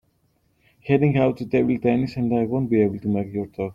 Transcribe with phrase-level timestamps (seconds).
[0.87, 3.69] Heading out to table tennis and I won’t be able to make your talk.